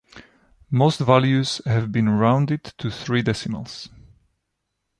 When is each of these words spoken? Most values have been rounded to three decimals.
Most 0.71 0.99
values 1.01 1.61
have 1.67 1.91
been 1.91 2.09
rounded 2.09 2.63
to 2.79 2.89
three 2.89 3.21
decimals. 3.21 3.87